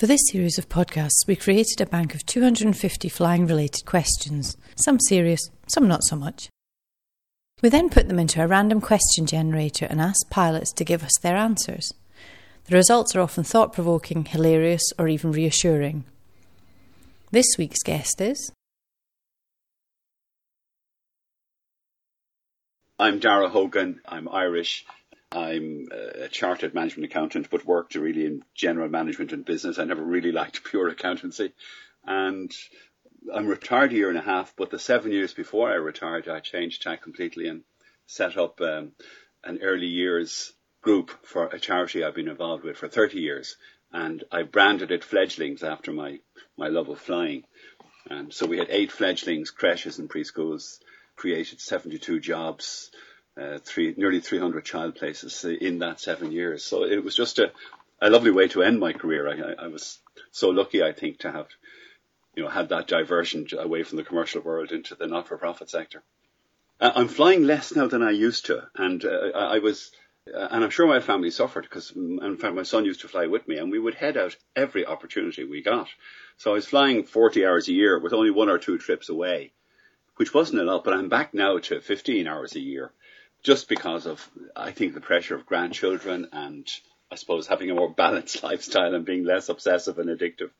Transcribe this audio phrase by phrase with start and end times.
[0.00, 4.98] For this series of podcasts, we created a bank of 250 flying related questions, some
[4.98, 6.48] serious, some not so much.
[7.60, 11.18] We then put them into a random question generator and asked pilots to give us
[11.18, 11.92] their answers.
[12.64, 16.04] The results are often thought provoking, hilarious, or even reassuring.
[17.30, 18.52] This week's guest is.
[22.98, 24.00] I'm Dara Hogan.
[24.06, 24.86] I'm Irish.
[25.32, 29.78] I'm a chartered management accountant, but worked really in general management and business.
[29.78, 31.52] I never really liked pure accountancy.
[32.04, 32.52] And
[33.32, 36.40] I'm retired a year and a half, but the seven years before I retired, I
[36.40, 37.62] changed tack completely and
[38.06, 38.92] set up um,
[39.44, 40.52] an early years
[40.82, 43.56] group for a charity I've been involved with for 30 years.
[43.92, 46.20] And I branded it Fledglings after my,
[46.56, 47.44] my love of flying.
[48.08, 50.78] And so we had eight fledglings, creches and preschools,
[51.16, 52.90] created 72 jobs,
[53.38, 56.64] uh, three, nearly 300 child places in that seven years.
[56.64, 57.52] So it was just a,
[58.00, 59.28] a lovely way to end my career.
[59.28, 59.98] I, I, was
[60.30, 61.48] so lucky, I think, to have,
[62.34, 66.02] you know, had that diversion away from the commercial world into the not-for-profit sector.
[66.80, 69.92] I'm flying less now than I used to, and uh, I was,
[70.34, 73.26] uh, and I'm sure my family suffered because, in fact, my son used to fly
[73.26, 75.88] with me, and we would head out every opportunity we got.
[76.38, 79.52] So I was flying 40 hours a year with only one or two trips away,
[80.16, 80.84] which wasn't a lot.
[80.84, 82.92] But I'm back now to 15 hours a year,
[83.42, 86.68] just because of, I think, the pressure of grandchildren and
[87.10, 90.50] I suppose having a more balanced lifestyle and being less obsessive and addictive.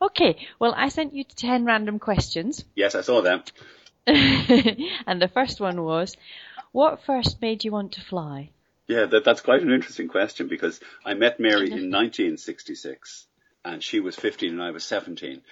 [0.00, 2.64] Okay, well, I sent you 10 random questions.
[2.74, 3.42] Yes, I saw them.
[4.06, 6.16] and the first one was,
[6.72, 8.50] what first made you want to fly?
[8.86, 13.26] Yeah, that, that's quite an interesting question because I met Mary in 1966
[13.64, 15.42] and she was 15 and I was 17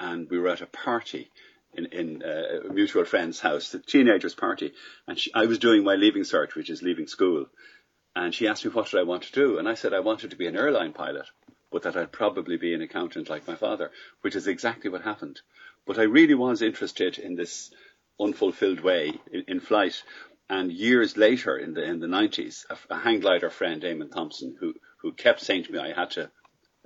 [0.00, 1.30] and we were at a party
[1.74, 4.72] in, in uh, a mutual friend's house, the teenagers party,
[5.06, 7.46] and she, I was doing my leaving cert, which is leaving school,
[8.16, 10.30] and she asked me what did I want to do, and I said I wanted
[10.30, 11.26] to be an airline pilot,
[11.70, 13.90] but that I'd probably be an accountant like my father,
[14.22, 15.40] which is exactly what happened.
[15.86, 17.70] But I really was interested in this
[18.20, 20.02] unfulfilled way in, in flight,
[20.50, 24.56] and years later, in the in the nineties, a, a hang glider friend, Eamon Thompson,
[24.58, 26.30] who who kept saying to me I had to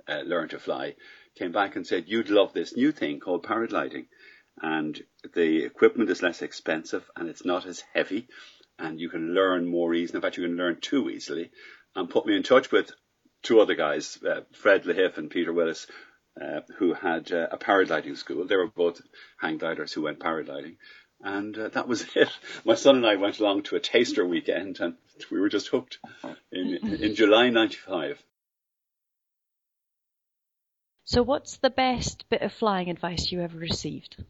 [0.07, 0.95] uh, learn to fly,
[1.35, 4.07] came back and said, "You'd love this new thing called paragliding."
[4.61, 5.01] And
[5.33, 8.27] the equipment is less expensive and it's not as heavy
[8.79, 10.17] and you can learn more easily.
[10.17, 11.51] In fact, you can learn too easily
[11.95, 12.91] and put me in touch with
[13.43, 15.87] two other guys, uh, Fred Lahiff and Peter Willis,
[16.41, 18.47] uh, who had uh, a paragliding school.
[18.47, 19.01] They were both
[19.37, 20.77] hang gliders who went paragliding.
[21.21, 22.29] And uh, that was it.
[22.65, 24.95] My son and I went along to a taster weekend and
[25.31, 25.99] we were just hooked
[26.51, 28.23] in, in July 95.
[31.05, 34.23] So what's the best bit of flying advice you ever received?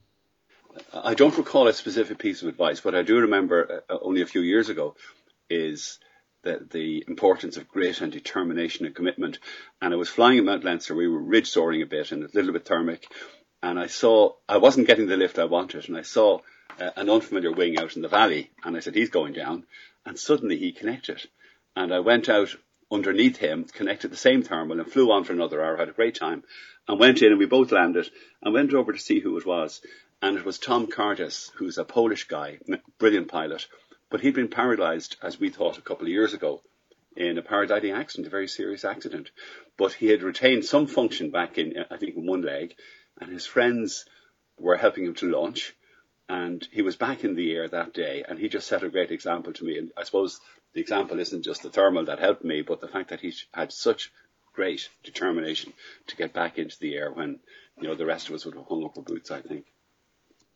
[0.93, 4.27] I don't recall a specific piece of advice, but I do remember uh, only a
[4.27, 4.95] few years ago
[5.49, 5.99] is
[6.43, 9.39] that the importance of grit and determination and commitment.
[9.81, 10.95] And I was flying at Mount Leinster.
[10.95, 13.07] We were ridge soaring a bit and a little bit thermic.
[13.61, 15.87] And I saw, I wasn't getting the lift I wanted.
[15.87, 16.39] And I saw
[16.79, 18.51] uh, an unfamiliar wing out in the valley.
[18.63, 19.65] And I said, he's going down.
[20.05, 21.21] And suddenly he connected.
[21.75, 22.55] And I went out
[22.91, 26.15] underneath him, connected the same thermal and flew on for another hour, had a great
[26.15, 26.43] time
[26.87, 28.09] and went in and we both landed
[28.41, 29.81] and went over to see who it was
[30.23, 32.57] and it was Tom Curtis, who's a Polish guy,
[32.97, 33.67] brilliant pilot,
[34.09, 36.61] but he'd been paralysed, as we thought, a couple of years ago
[37.17, 39.31] in a paragliding accident, a very serious accident.
[39.77, 42.73] But he had retained some function back in, I think, in one leg,
[43.19, 44.05] and his friends
[44.57, 45.75] were helping him to launch,
[46.29, 49.11] and he was back in the air that day, and he just set a great
[49.11, 49.77] example to me.
[49.77, 50.39] And I suppose
[50.71, 53.73] the example isn't just the thermal that helped me, but the fact that he had
[53.73, 54.09] such
[54.53, 55.73] great determination
[56.07, 57.41] to get back into the air when,
[57.81, 59.65] you know, the rest of us would have hung up our boots, I think.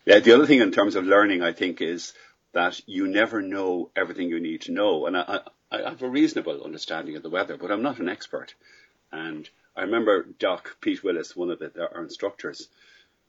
[0.08, 2.14] Yeah, the other thing in terms of learning, I think, is
[2.54, 5.06] that you never know everything you need to know.
[5.06, 8.08] And I, I, I have a reasonable understanding of the weather, but I'm not an
[8.08, 8.56] expert.
[9.12, 12.70] And I remember Doc Pete Willis, one of the, our instructors,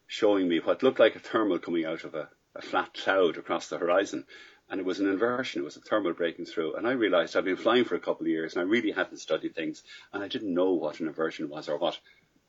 [0.07, 3.69] showing me what looked like a thermal coming out of a, a flat cloud across
[3.69, 4.25] the horizon.
[4.71, 6.77] And it was an inversion, it was a thermal breaking through.
[6.77, 9.19] And I realized I'd been flying for a couple of years and I really hadn't
[9.19, 9.83] studied things
[10.13, 11.99] and I didn't know what an inversion was or what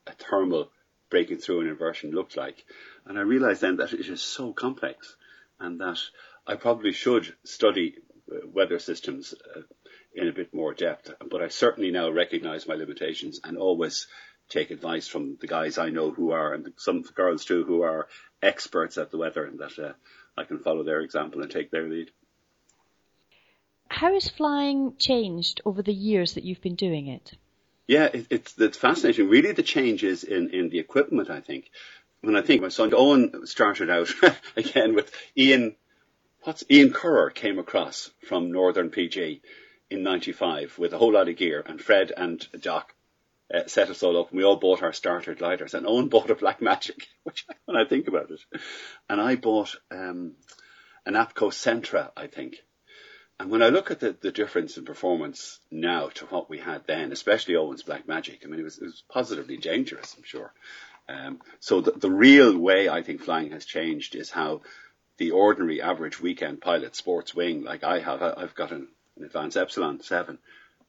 [0.06, 0.70] a thermal
[1.10, 2.66] breaking through an inversion looked like.
[3.06, 5.16] And I realized then that it is so complex
[5.60, 6.00] and that
[6.48, 7.96] I probably should study
[8.32, 9.62] uh, weather systems uh,
[10.14, 11.12] in a bit more depth.
[11.30, 14.08] But I certainly now recognize my limitations and always
[14.50, 18.08] take advice from the guys I know who are, and some girls too, who are
[18.42, 19.94] experts at the weather and that uh,
[20.36, 22.12] I can follow their example and take their lead.
[23.90, 27.34] How has flying changed over the years that you've been doing it?
[27.90, 29.30] Yeah, it, it's it's fascinating.
[29.30, 31.32] Really, the changes in in the equipment.
[31.32, 31.72] I think
[32.22, 34.10] when I think my son Owen started out
[34.56, 35.76] again with Ian,
[36.44, 39.42] what's Ian Currer came across from Northern PG
[39.90, 42.94] in '95 with a whole lot of gear, and Fred and Doc
[43.52, 45.74] uh, set us all up, and we all bought our starter gliders.
[45.74, 48.42] And Owen bought a Black Magic, which when I think about it,
[49.10, 50.34] and I bought um,
[51.08, 52.58] an APCO Centra, I think.
[53.40, 56.86] And when I look at the, the difference in performance now to what we had
[56.86, 60.54] then, especially Owen's Black Magic, I mean, it was, it was positively dangerous, I'm sure.
[61.08, 64.62] Um, so the, the real way I think flying has changed is how
[65.18, 69.56] the ordinary average weekend pilot sports wing, like I have, I've got an, an Advance
[69.56, 70.38] Epsilon 7,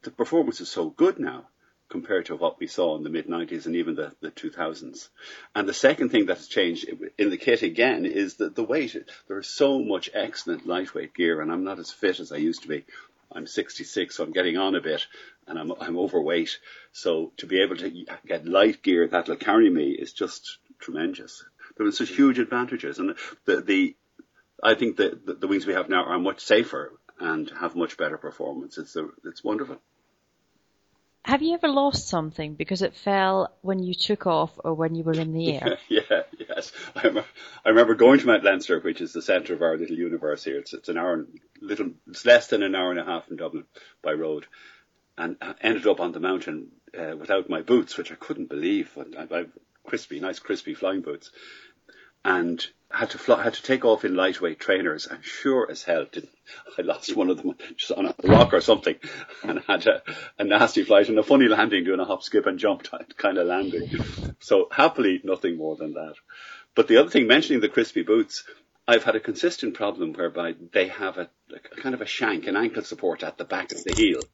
[0.03, 1.47] the performance is so good now
[1.91, 5.09] compared to what we saw in the mid 90s and even the, the 2000s.
[5.53, 8.95] And the second thing that has changed in the kit again is that the weight.
[9.27, 12.63] There is so much excellent lightweight gear, and I'm not as fit as I used
[12.63, 12.85] to be.
[13.31, 15.05] I'm 66, so I'm getting on a bit,
[15.47, 16.57] and I'm I'm overweight.
[16.93, 21.43] So to be able to get light gear that'll carry me is just tremendous.
[21.77, 23.15] There are such huge advantages, and
[23.45, 23.95] the the
[24.63, 27.97] I think that the, the wings we have now are much safer and have much
[27.97, 28.77] better performance.
[28.77, 29.77] It's a, it's wonderful.
[31.23, 35.03] Have you ever lost something because it fell when you took off or when you
[35.03, 35.77] were in the air?
[35.87, 36.71] yeah, yes.
[36.95, 37.29] I remember,
[37.63, 40.57] I remember going to Mount Leinster, which is the centre of our little universe here.
[40.57, 41.27] It's, it's an hour,
[41.61, 43.65] little, it's less than an hour and a half from Dublin
[44.01, 44.47] by road,
[45.17, 48.97] and I ended up on the mountain uh, without my boots, which I couldn't believe.
[48.97, 49.45] I, I,
[49.87, 51.31] Crispi, nice Crispi flying boots,
[52.25, 55.07] and had to fly, had to take off in lightweight trainers.
[55.09, 56.31] I'm sure as hell didn't.
[56.77, 58.95] I lost one of them just on a rock or something,
[59.43, 60.01] and had a,
[60.39, 63.47] a nasty flight and a funny landing, doing a hop, skip, and jump kind of
[63.47, 63.89] landing.
[64.39, 66.15] So happily, nothing more than that.
[66.75, 68.43] But the other thing, mentioning the Crispi boots,
[68.87, 72.55] I've had a consistent problem whereby they have a, a kind of a shank, an
[72.57, 74.25] ankle support at the back of the heel.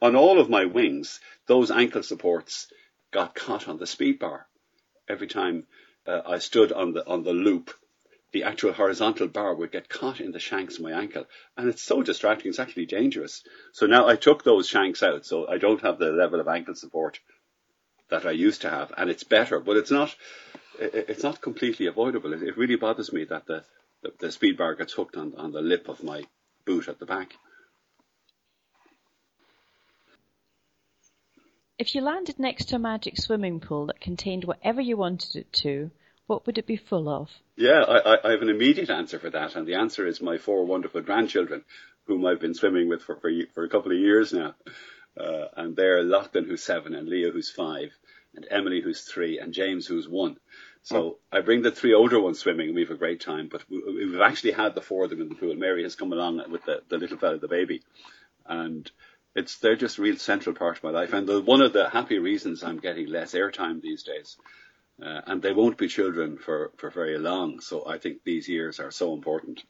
[0.00, 2.68] On all of my wings, those ankle supports
[3.10, 4.46] got caught on the speed bar
[5.08, 5.66] every time
[6.06, 7.70] uh, I stood on the on the loop,
[8.32, 11.82] the actual horizontal bar would get caught in the shanks of my ankle, and it's
[11.82, 12.50] so distracting.
[12.50, 13.42] It's actually dangerous.
[13.72, 16.74] So now I took those shanks out, so I don't have the level of ankle
[16.74, 17.20] support
[18.10, 20.14] that I used to have, and it's better, but it's not.
[20.78, 22.32] It's not completely avoidable.
[22.32, 23.62] It really bothers me that the,
[24.02, 26.24] the, the speed bar gets hooked on, on the lip of my
[26.66, 27.36] boot at the back.
[31.76, 35.52] If you landed next to a magic swimming pool that contained whatever you wanted it
[35.64, 35.90] to,
[36.26, 37.30] what would it be full of?
[37.56, 40.64] Yeah, I, I have an immediate answer for that, and the answer is my four
[40.64, 41.64] wonderful grandchildren,
[42.06, 44.54] whom I've been swimming with for, for, for a couple of years now.
[45.18, 47.92] Uh, and they're Lachlan, who's seven, and Leah, who's five,
[48.34, 50.38] and Emily, who's three, and James, who's one.
[50.82, 51.18] So oh.
[51.32, 53.48] I bring the three older ones swimming, and we have a great time.
[53.50, 55.54] But we, have actually had the four of them in the pool.
[55.54, 57.82] Mary has come along with the, the little fellow, the baby,
[58.46, 58.90] and
[59.34, 61.88] it's they're just a real central part of my life, and the, one of the
[61.88, 64.36] happy reasons I'm getting less airtime these days.
[65.02, 67.58] Uh, and they won't be children for, for very long.
[67.58, 69.64] So I think these years are so important.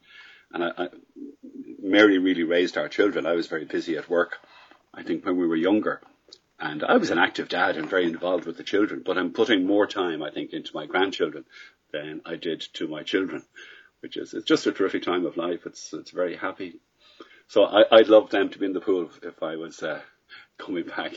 [0.53, 0.89] And I, I,
[1.81, 3.25] Mary really raised our children.
[3.25, 4.37] I was very busy at work.
[4.93, 6.03] I think when we were younger,
[6.61, 9.03] and I was an active dad and very involved with the children.
[9.05, 11.45] But I'm putting more time, I think, into my grandchildren
[11.91, 13.43] than I did to my children,
[14.01, 15.67] which is it's just a terrific time of life.
[15.67, 16.81] It's it's very happy
[17.55, 20.01] so I, would love them to be in the pool if I was uh,
[20.59, 21.13] coming back.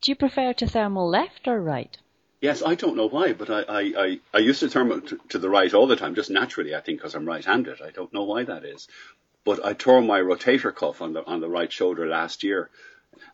[0.00, 1.96] Do you prefer to thermal left or right?
[2.40, 5.38] Yes, I don't know why, but I, I, I, I used to thermal to, to,
[5.38, 7.80] the right all the time, just naturally, I think, because I'm right-handed.
[7.80, 8.88] I don't know why that is.
[9.44, 12.70] But I tore my rotator cuff on the, on the right shoulder last year.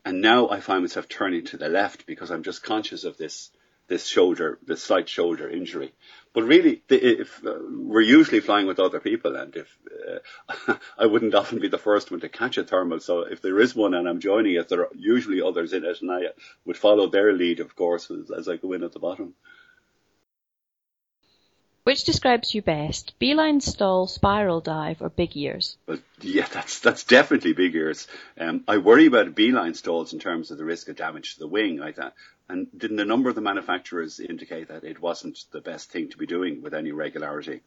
[0.04, 3.50] And now I find myself turning to the left because I'm just conscious of this
[3.88, 5.92] this shoulder, this slight shoulder injury.
[6.34, 9.78] But really, if uh, we're usually flying with other people, and if
[10.68, 13.58] uh, I wouldn't often be the first one to catch a thermal, so if there
[13.60, 16.28] is one and I'm joining it, there are usually others in it, and I
[16.64, 19.34] would follow their lead, of course, as, as I go in at the bottom.
[21.88, 25.78] Which describes you best, B-line stall, spiral dive, or big ears?
[25.86, 28.06] Well, yeah, that's that's definitely big ears.
[28.38, 31.46] Um, I worry about B-line stalls in terms of the risk of damage to the
[31.46, 31.78] wing.
[31.78, 32.12] Like that.
[32.46, 36.18] And didn't a number of the manufacturers indicate that it wasn't the best thing to
[36.18, 37.62] be doing with any regularity?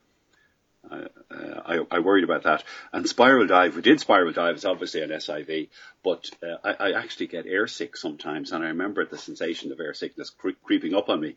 [0.87, 2.63] Uh, I, I, worried about that.
[2.93, 5.69] And spiral dive, we did spiral dive, it's obviously an SIV,
[6.03, 9.79] but uh, I, I, actually get air airsick sometimes, and I remember the sensation of
[9.79, 11.35] air sickness cre- creeping up on me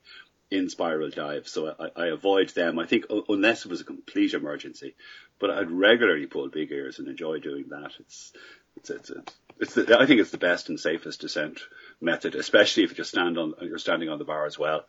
[0.50, 2.78] in spiral dive, so I, I avoid them.
[2.78, 4.94] I think unless it was a complete emergency,
[5.38, 7.92] but I'd regularly pull big ears and enjoy doing that.
[8.00, 8.32] It's
[8.76, 11.60] it's it's, it's, it's the, I think it's the best and safest descent
[12.00, 14.84] method, especially if you stand on you're standing on the bar as well.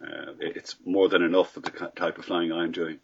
[0.00, 2.98] Uh, it's more than enough for the type of flying I'm doing.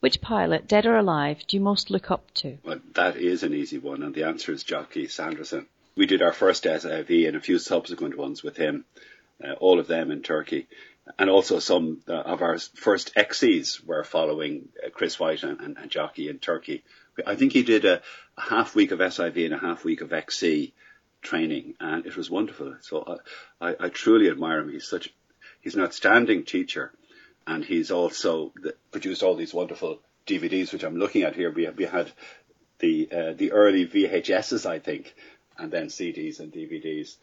[0.00, 2.58] Which pilot, dead or alive, do you most look up to?
[2.64, 5.66] Well, that is an easy one, and the answer is Jock Keith Sanderson.
[5.96, 8.84] We did our first SIV and a few subsequent ones with him
[9.60, 10.68] all of them in Turkey.
[11.18, 15.78] And also some uh, of our first XCs were following uh, Chris White and, and,
[15.78, 16.84] and Jocky in Turkey.
[17.26, 18.02] I think he did a,
[18.36, 20.72] a, half week of SIV and a half week of XC
[21.22, 22.76] training, and it was wonderful.
[22.82, 23.18] So
[23.60, 24.70] I, I, I truly admire him.
[24.70, 25.12] He's such
[25.60, 26.92] he's an outstanding teacher,
[27.46, 31.50] and he's also the, produced all these wonderful DVDs, which I'm looking at here.
[31.50, 32.12] We, we had
[32.78, 35.14] the uh, the early VHSs, I think,
[35.56, 37.16] and then CDs and DVDs.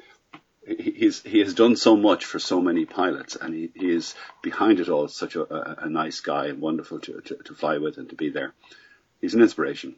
[0.67, 4.79] He's, he has done so much for so many pilots, and he, he is behind
[4.79, 7.97] it all such a, a, a nice guy and wonderful to, to, to fly with
[7.97, 8.53] and to be there.
[9.21, 9.95] He's an inspiration.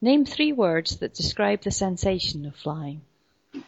[0.00, 3.00] Name three words that describe the sensation of flying.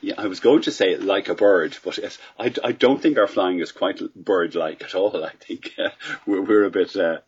[0.01, 1.99] Yeah, I was going to say like a bird, but
[2.39, 5.25] I, I don't think our flying is quite bird-like at all.
[5.25, 5.89] I think uh,
[6.27, 7.19] we're, we're, a bit uh,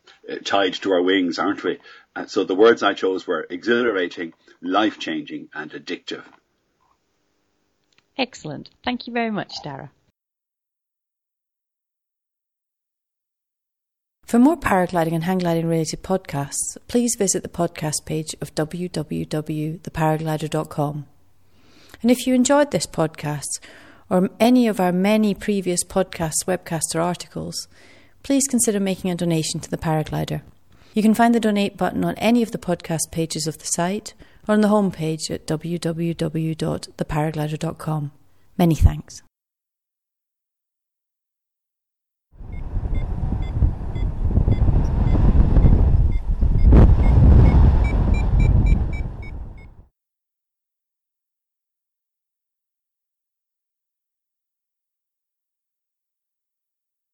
[0.45, 1.79] tied to our wings, aren't we?
[2.15, 6.23] Uh, so the words I chose were exhilarating, life-changing, and addictive.
[8.17, 8.71] Excellent.
[8.83, 9.91] Thank you very much, Dara.
[14.25, 21.05] For more paragliding and hang gliding related podcasts, please visit the podcast page of www.theparaglider.com.
[22.01, 23.59] And if you enjoyed this podcast
[24.09, 27.67] or any of our many previous podcasts, webcasts, or articles,
[28.23, 30.41] please consider making a donation to the Paraglider.
[30.93, 34.13] You can find the donate button on any of the podcast pages of the site
[34.47, 38.11] or on the homepage at www.theparaglider.com.
[38.57, 39.23] Many thanks.